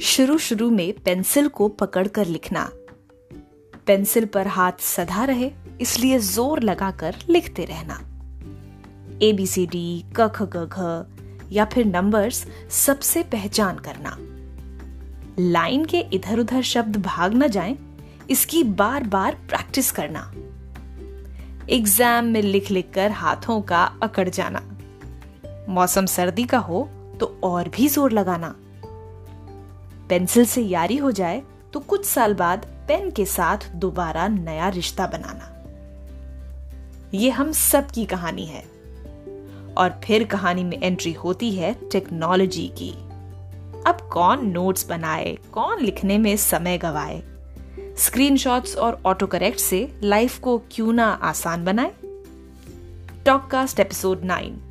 [0.00, 2.68] शुरू शुरू में पेंसिल को पकड़कर लिखना।
[3.86, 5.50] पेंसिल पर हाथ सधा रहे
[5.80, 7.94] इसलिए ज़ोर लगाकर लिखते रहना।
[9.22, 14.16] ए बी सी डी क ख ग घ या फिर नंबर्स सबसे पहचान करना।
[15.40, 17.76] लाइन के इधर उधर शब्द भाग न जाएँ,
[18.30, 20.30] इसकी बार बार प्रैक्टिस करना।
[21.70, 24.62] एग्ज़ाम में लिख लिख कर हाथों का अकड़ जाना।
[25.68, 26.88] मौसम सर्दी का हो
[27.20, 28.54] तो और भी ज़ोर लगाना।
[30.08, 31.42] पेंसिल से यारी हो जाए
[31.72, 35.52] तो कुछ साल बाद पेन के साथ दोबारा नया रिश्ता बनाना।
[37.14, 38.76] ये हम सब की कहानी है।
[39.76, 42.90] और फिर कहानी में एंट्री होती है टेक्नोलॉजी की।
[43.86, 47.22] अब कौन नोट्स बनाए, कौन लिखने में समय गवाए?
[47.98, 51.92] स्क्रीनशॉट्स और ऑटो करेक्ट से लाइफ को क्यों ना आसान बनाए?
[53.24, 54.62] Talkcast episode nine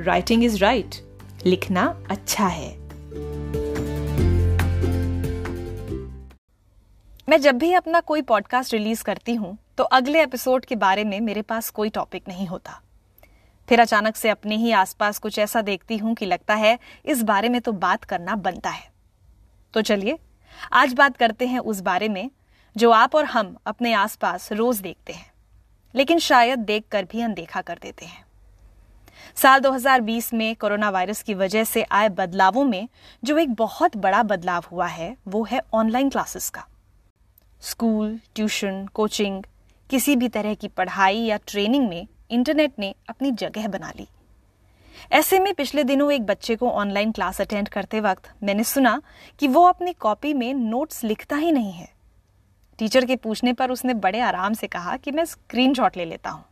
[0.00, 2.85] writing is right लिखना अच्छा है।
[7.28, 11.20] मैं जब भी अपना कोई पॉडकास्ट रिलीज़ करती हूँ तो अगले एपिसोड के बारे में
[11.20, 12.80] मेरे पास कोई टॉपिक नहीं होता।
[13.68, 17.48] फिर अचानक से अपने ही आसपास कुछ ऐसा देखती हूँ कि लगता है इस बारे
[17.48, 18.88] में तो बात करना बनता है।
[19.74, 20.18] तो चलिए,
[20.72, 22.30] आज बात करते हैं उस बारे में
[22.76, 25.30] जो आप और हम अपने आसपास रोज देखते हैं,
[25.94, 28.24] लेकिन शायद देखकर भी अनदेखा कर देते हैं।
[29.36, 32.88] साल 2020 में कोरोना वायरस की वजह से आए बदलावों में
[33.24, 36.66] जो एक बहुत बड़ा बदलाव हुआ है, वो है ऑनलाइन क्लासेस का।
[37.60, 39.44] स्कूल, ट्यूशन, कोचिंग,
[39.90, 44.08] किसी भी तरह की पढ़ाई या ट्रेनिंग में इंटरनेट ने अपनी जगह बना ली।
[45.12, 49.02] ऐसे में पिछले दिनों एक बच्चे को ऑनलाइन क्लास अटेंड करते वक्त मैंने सुना
[49.38, 51.88] कि वो अपनी कॉपी में नोट्स लिखता ही नहीं है।
[52.78, 56.44] टीचर के पूछने पर उसने बड़े आराम से कहा कि मैं स्क्रीनशॉट ले लेता हूँ।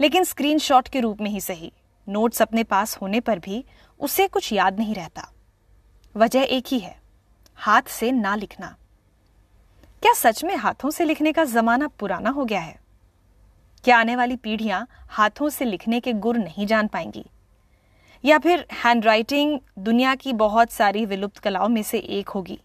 [0.00, 1.72] लेकिन स्क्रीनशॉट के रूप में ही सही।
[2.08, 3.64] नोट्स अपने पास होने पर भी
[4.00, 5.32] उसे कुछ याद नहीं रहता।
[6.16, 7.00] वजह एक ही है,
[7.54, 8.76] हाथ से ना लिखना।
[10.04, 12.80] क्या सच में हाथों से लिखने का जमाना पुराना हो गया है?
[13.84, 17.24] क्या आने वाली पीढ़ियाँ हाथों से लिखने के गुर नहीं जान पाएँगी?
[18.24, 22.58] या फिर हैंडराइटिंग दुनिया की बहुत सारी विलुप्त कलाओं में से एक होगी?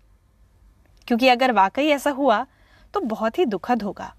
[1.08, 2.46] क्योंकि अगर वाकई ऐसा हुआ
[2.94, 4.14] तो बहुत ही दुखद होगा।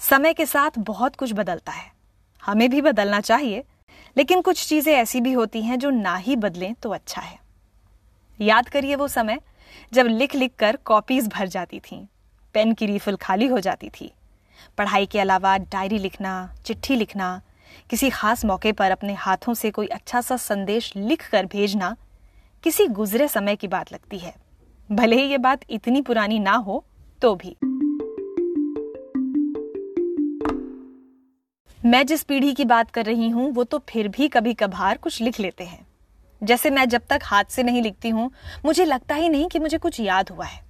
[0.00, 1.92] समय के साथ बहुत कुछ बदलता है।
[2.44, 3.64] हमें भी बदलना चाहिए,
[4.16, 7.38] लेकिन कुछ चीज़ें ऐसी भी होती हैं जो ना ही बदलें तो अच्छा है।
[8.40, 9.40] याद करिए वो समय
[9.92, 12.06] जब लिख लिख कर कॉपीज भर जाती थीं
[12.54, 14.12] पेन की रिफिल खाली हो जाती थी।
[14.78, 17.40] पढ़ाई के अलावा डायरी लिखना, चिट्ठी लिखना,
[17.90, 21.96] किसी खास मौके पर अपने हाथों से कोई अच्छा सा संदेश लिख कर भेजना,
[22.64, 24.34] किसी गुजरे समय की बात लगती है।
[24.90, 26.84] भले ही ये बात इतनी पुरानी ना हो
[27.22, 27.56] तो भी।
[31.80, 35.20] मैं जिस पीढ़ी की बात कर रही हूँ, वो तो फिर भी कभी कभार कुछ
[35.20, 35.86] लिख लेते हैं।
[36.42, 38.32] जैसे मैं जब तक हाथ से नहीं लिखती हूँ,
[38.64, 40.62] मुझे लगता ही नहीं कि मुझे कुछ याद हुआ है।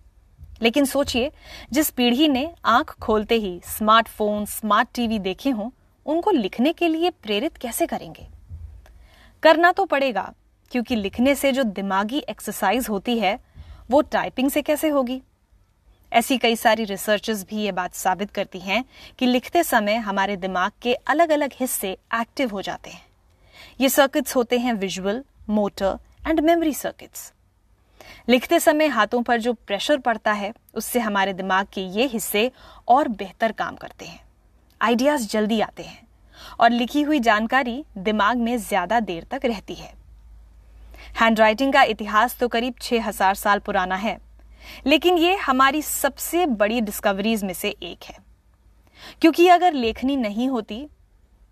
[0.62, 1.32] लेकिन सोचिए,
[1.72, 5.70] जिस पीढ़ी ने आँख खोलते ही स्मार्टफ़ोन, स्मार्ट टीवी देखे हों,
[6.06, 8.28] उनको लिखने के लिए प्रेरित कैसे करेंगे?
[9.42, 10.32] करना तो पड़ेगा,
[10.70, 13.38] क्योंकि लिखने से जो दिमागी एक्सरसाइज होती है,
[13.90, 15.22] वो टाइपिंग से कैसे होगी?
[16.12, 18.84] ऐसी कई सारी रिसर्चेस भी ये बात साबित करती हैं
[19.18, 23.06] कि लिखते समय हमारे दिमाग के अलग अलग हिस्से एक्टिव हो जाते हैं।
[23.80, 27.32] ये सर्किट्स होते हैं visual motor and memory circuits
[28.28, 32.50] लिखते समय हाथों पर जो प्रेशर पड़ता है, उससे हमारे दिमाग के ये हिस्से
[32.88, 34.20] और बेहतर काम करते हैं।
[34.80, 36.06] आइडियाज़ जल्दी आते हैं
[36.60, 39.92] और लिखी हुई जानकारी दिमाग में ज़्यादा देर तक रहती है।
[41.20, 44.18] हैंडराइटिंग का इतिहास तो करीब 6000 साल पुराना है,
[44.86, 48.16] लेकिन ये हमारी सबसे बड़ी डिस्कवरीज में से एक है।
[49.22, 50.86] क्योंकि अगर लेखनी नहीं होती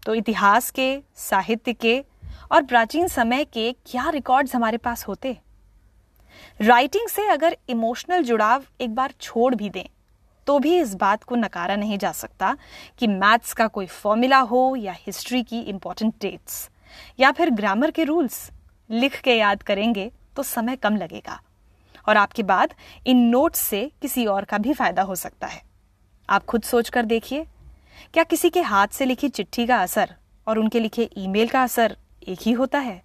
[0.02, 2.02] तो इतिहास के, साहित्य के
[2.52, 5.36] और प्राचीन समय के क्या रिकॉर्ड्स हमारे पास होते?
[6.60, 9.86] राइटिंग से अगर इमोशनल जुड़ाव एक बार छोड़ भी दें
[10.46, 12.56] तो भी इस बात को नकारा नहीं जा सकता
[12.98, 16.68] कि मैथ्स का कोई फॉर्मूला हो या हिस्ट्री की इंपॉर्टेंट डेट्स
[17.20, 18.50] या फिर ग्रामर के रूल्स
[18.90, 21.40] लिख के याद करेंगे तो समय कम लगेगा।
[22.08, 22.74] और आपके बाद
[23.06, 25.62] इन नोट्स से किसी और का भी फ़ायदा हो सकता है।
[26.28, 27.44] आप खुद सोच कर देखिए,
[28.14, 30.14] क्या किसी के हाथ से लिखी चिट्ठी का असर
[30.46, 31.96] और उनके लिखे ईमेल का असर
[32.28, 33.02] एक ही होता है।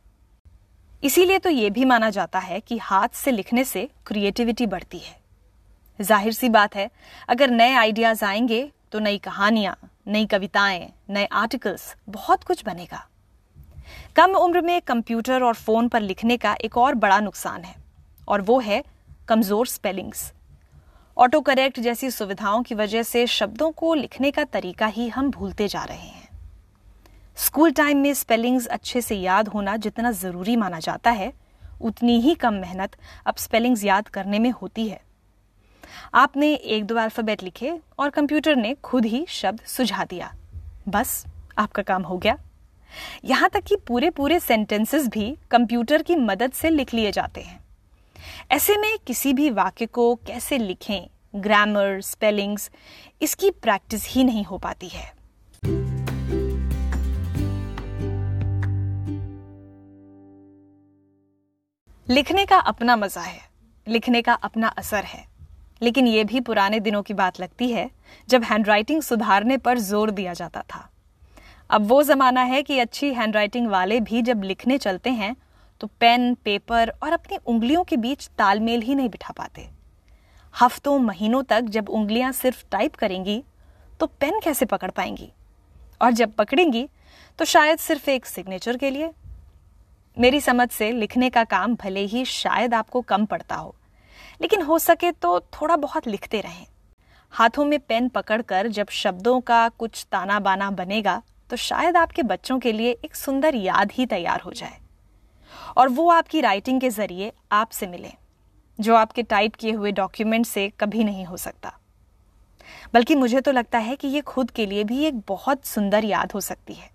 [1.03, 5.15] इसीलिए तो यह भी माना जाता है कि हाथ से लिखने से क्रिएटिविटी बढ़ती है।
[5.99, 6.89] ज़ाहिर सी बात है,
[7.29, 9.77] अगर नए आइडियाज़ आएँगे तो नई कहानियाँ,
[10.07, 13.07] नई कविताएँ, नए आर्टिकल्स बहुत कुछ बनेगा।
[14.15, 17.75] कम उम्र में कंप्यूटर और फ़ोन पर लिखने का एक और बड़ा नुकसान है,
[18.27, 18.83] और वो है
[19.27, 20.31] कमज़ोर स्पेलिंग्स
[21.17, 25.67] ऑटो करेक्ट जैसी सुविधाओं की वजह से शब्दों को लिखने का तरीका ही हम भूलते
[25.67, 26.22] जा रहे हैं।
[27.37, 31.31] स्कूल टाइम में स्पेलिंग्स अच्छे से याद होना जितना ज़रूरी माना जाता है,
[31.81, 32.95] उतनी ही कम मेहनत
[33.25, 35.01] अब स्पेलिंग्स याद करने में होती है।
[36.13, 40.31] आपने एक दो अल्फ़ाबेट लिखे और कंप्यूटर ने खुद ही शब्द सुझा दिया।
[40.87, 41.25] बस,
[41.57, 42.37] आपका काम हो गया।
[43.25, 47.59] यहाँ तक कि पूरे पूरे सेंटेंसेस भी कंप्यूटर की मदद से लिख लिए जाते हैं।
[48.51, 52.69] ऐसे में किसी भी वाक्य को कैसे लिखें ग्रामर स्पेलिंग्स
[53.21, 55.22] इसकी प्रैक्टिस ही नहीं हो पाती है।
[62.07, 63.39] लिखने का अपना मज़ा है,
[63.87, 65.23] लिखने का अपना असर है।
[65.81, 67.89] लेकिन यह भी पुराने दिनों की बात लगती है,
[68.29, 70.89] जब हैंडराइटिंग सुधारने पर ज़ोर दिया जाता था।
[71.69, 75.35] अब वो जमाना है कि अच्छी हैंडराइटिंग वाले भी जब लिखने चलते हैं
[75.81, 79.69] तो पेन, पेपर और अपनी उंगलियों के बीच तालमेल ही नहीं बिठा पाते।
[80.53, 83.43] हफ्तों, महीनों तक जब उंगलियाँ सिर्फ़ टाइप करेंगी
[83.99, 85.31] तो पेन कैसे पकड़ पाएँगी?
[86.01, 86.87] और जब पकड़ेंगी
[87.39, 89.11] तो शायद सिर्फ़ एक सिग्नेचर के लिए
[90.17, 93.73] मेरी समझ से लिखने का काम भले ही शायद आपको कम पड़ता हो,
[94.41, 96.65] लेकिन हो सके तो थोड़ा बहुत लिखते रहें।
[97.33, 102.57] हाथों में पेन पकड़कर जब शब्दों का कुछ ताना बाना बनेगा तो शायद आपके बच्चों
[102.59, 104.77] के लिए एक सुंदर याद ही तैयार हो जाए।
[105.77, 108.11] और वो आपकी राइटिंग के ज़रिए आपसे मिले,
[108.79, 111.73] जो आपके टाइप किए हुए डॉक्यूमेंट से कभी नहीं हो सकता।
[112.93, 116.31] बल्कि मुझे तो लगता है कि ये खुद के लिए भी एक बहुत सुंदर याद
[116.31, 116.89] हो सकती है।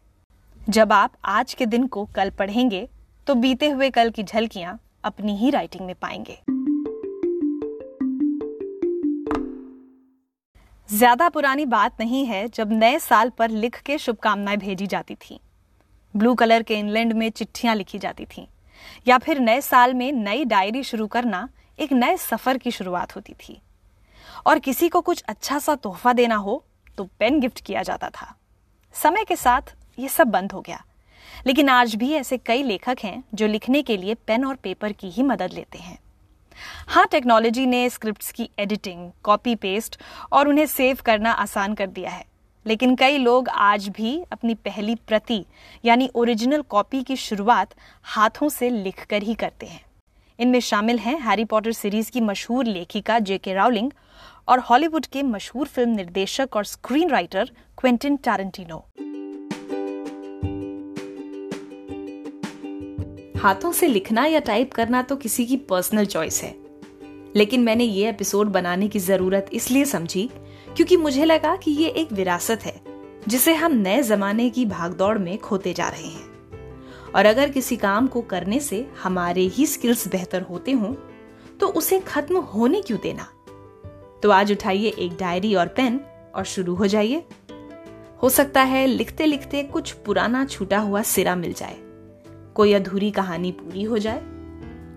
[0.60, 2.88] जब आप आज के दिन को कल पढ़ेंगे
[3.28, 6.38] तो बीते हुए कल की झलकियाँ अपनी ही राइटिंग में पाएँगे।
[10.88, 15.38] ज़्यादा पुरानी बात नहीं है जब नए साल पर लिख के शुभकामनाएँ भेजी जाती थी।
[16.14, 18.46] ब्लू कलर के इंग्लैंड में चिट्ठियाँ लिखी जाती थीं।
[19.08, 21.48] या फिर नए साल में नई डायरी शुरू करना
[21.78, 23.60] एक नए सफ़र की शुरुआत होती थी।
[24.46, 26.62] और किसी को कुछ अच्छा सा तोहफा देना हो
[26.98, 28.34] तो पेन गिफ्ट किया जाता था।
[28.94, 30.84] समय के साथ ये सब बंद हो गया।
[31.46, 35.10] लेकिन आज भी ऐसे कई लेखक हैं जो लिखने के लिए पेन और पेपर की
[35.10, 35.98] ही मदद लेते हैं।
[36.88, 40.00] हाँ टेक्नोलॉजी ने स्क्रिप्ट्स की एडिटिंग, कॉपी पेस्ट
[40.32, 42.24] और उन्हें सेव करना आसान कर दिया है।
[42.66, 45.44] लेकिन कई लोग आज भी अपनी पहली प्रति,
[45.84, 49.80] यानी ओरिजिनल कॉपी की शुरुआत, हाथों से लिखकर ही करते हैं।
[50.38, 53.90] इनमें शामिल हैं हैरी पॉटर सीरीज़ की मशहूर लेखिका जेके रावलिंग
[54.48, 58.84] और हॉलीवुड के मशहूर फ़िल्म निर्देशक और स्क्रीन राइटर क्वेंटिन टैरेंटिनो।
[63.38, 66.54] हाथों से लिखना या टाइप करना तो किसी की पर्सनल चॉइस है।
[67.36, 70.30] लेकिन मैंने ये एपिसोड बनाने की ज़रूरत इसलिए समझी
[70.76, 72.80] क्योंकि मुझे लगा कि ये एक विरासत है,
[73.28, 76.26] जिसे हम नए जमाने की भागदौड़ में खोते जा रहे हैं।
[77.14, 80.94] और अगर किसी काम को करने से हमारे ही स्किल्स बेहतर होते हों
[81.60, 83.28] तो उसे खत्म होने क्यों देना?
[84.22, 86.00] तो आज उठाइए एक डायरी और पेन
[86.34, 87.24] और शुरू हो जाइए।
[88.22, 91.76] हो सकता है लिखते लिखते कुछ पुराना छूटा हुआ सिरा मिल जाए।
[92.54, 94.20] कोई अधूरी कहानी पूरी हो जाए।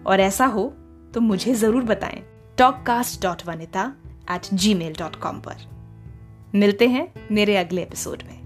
[0.08, 0.74] और ऐसा हो
[1.14, 2.24] तो मुझे ज़रूर बताएँ।
[2.58, 3.94] Talkcast dot Vanita
[4.32, 4.42] at
[4.74, 5.56] Gmail dot com पर।
[6.56, 8.41] मिलते हैं मेरे अगले एपिसोड में।